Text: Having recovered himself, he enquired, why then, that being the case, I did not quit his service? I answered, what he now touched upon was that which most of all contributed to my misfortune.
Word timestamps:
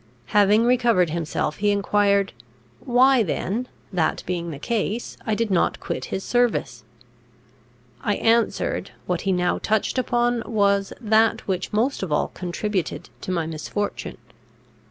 Having 0.33 0.63
recovered 0.65 1.11
himself, 1.11 1.57
he 1.57 1.69
enquired, 1.69 2.33
why 2.79 3.21
then, 3.21 3.67
that 3.93 4.23
being 4.25 4.49
the 4.49 4.57
case, 4.57 5.15
I 5.27 5.35
did 5.35 5.51
not 5.51 5.79
quit 5.79 6.05
his 6.05 6.23
service? 6.23 6.83
I 8.01 8.15
answered, 8.15 8.89
what 9.05 9.21
he 9.21 9.31
now 9.31 9.59
touched 9.59 9.99
upon 9.99 10.41
was 10.47 10.91
that 10.99 11.47
which 11.47 11.71
most 11.71 12.01
of 12.01 12.11
all 12.11 12.29
contributed 12.29 13.11
to 13.21 13.31
my 13.31 13.45
misfortune. 13.45 14.17